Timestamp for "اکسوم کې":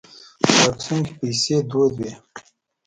0.71-1.13